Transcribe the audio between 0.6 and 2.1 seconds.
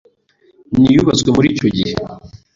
ni uyubatswe muri icyo gihe;